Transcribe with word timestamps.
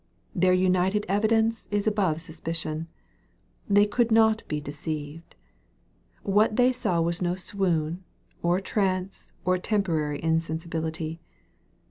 Their 0.33 0.53
united 0.55 1.05
evidence 1.07 1.67
is 1.69 1.85
above 1.85 2.21
suspicion. 2.21 2.87
They 3.69 3.85
could 3.85 4.09
not 4.11 4.41
be 4.47 4.59
deceived. 4.59 5.35
What 6.23 6.55
they 6.55 6.71
saw 6.71 6.99
was 7.01 7.21
no 7.21 7.35
swoon, 7.35 8.03
or 8.41 8.59
trance, 8.61 9.31
or 9.45 9.59
temporary 9.59 10.19
insensibility. 10.23 11.21